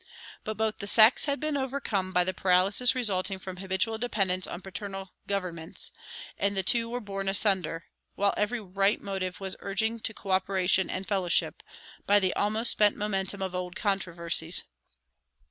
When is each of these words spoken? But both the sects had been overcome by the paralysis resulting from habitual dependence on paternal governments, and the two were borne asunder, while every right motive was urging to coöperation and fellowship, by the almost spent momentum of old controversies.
But 0.43 0.57
both 0.57 0.79
the 0.79 0.87
sects 0.87 1.25
had 1.25 1.39
been 1.39 1.55
overcome 1.55 2.11
by 2.11 2.23
the 2.23 2.33
paralysis 2.33 2.95
resulting 2.95 3.37
from 3.37 3.57
habitual 3.57 3.99
dependence 3.99 4.47
on 4.47 4.61
paternal 4.63 5.11
governments, 5.27 5.91
and 6.39 6.57
the 6.57 6.63
two 6.63 6.89
were 6.89 6.99
borne 6.99 7.29
asunder, 7.29 7.85
while 8.15 8.33
every 8.35 8.59
right 8.59 8.99
motive 8.99 9.39
was 9.39 9.55
urging 9.59 9.99
to 9.99 10.11
coöperation 10.11 10.87
and 10.89 11.07
fellowship, 11.07 11.61
by 12.07 12.19
the 12.19 12.33
almost 12.33 12.71
spent 12.71 12.95
momentum 12.97 13.43
of 13.43 13.53
old 13.53 13.75
controversies. 13.75 14.63